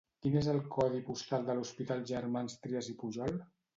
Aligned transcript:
Quin 0.25 0.37
és 0.39 0.47
el 0.53 0.61
codi 0.75 1.01
postal 1.09 1.45
de 1.49 1.57
l'Hospital 1.59 2.03
Germans 2.13 2.57
Trias 2.65 2.91
i 2.95 2.97
Pujol? 3.03 3.37